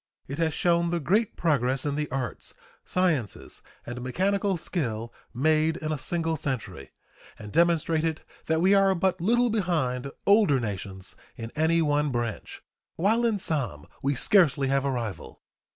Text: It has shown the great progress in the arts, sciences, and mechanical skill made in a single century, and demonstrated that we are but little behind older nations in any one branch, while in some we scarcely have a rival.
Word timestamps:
It 0.27 0.39
has 0.39 0.51
shown 0.55 0.89
the 0.89 0.99
great 0.99 1.35
progress 1.37 1.85
in 1.85 1.93
the 1.93 2.09
arts, 2.09 2.55
sciences, 2.83 3.61
and 3.85 4.01
mechanical 4.01 4.57
skill 4.57 5.13
made 5.31 5.77
in 5.77 5.91
a 5.91 5.97
single 5.99 6.35
century, 6.35 6.89
and 7.37 7.51
demonstrated 7.51 8.23
that 8.47 8.61
we 8.61 8.73
are 8.73 8.95
but 8.95 9.21
little 9.21 9.51
behind 9.51 10.09
older 10.25 10.59
nations 10.59 11.15
in 11.37 11.51
any 11.55 11.83
one 11.83 12.09
branch, 12.09 12.63
while 12.95 13.23
in 13.27 13.37
some 13.37 13.85
we 14.01 14.15
scarcely 14.15 14.69
have 14.69 14.85
a 14.85 14.89
rival. 14.91 15.43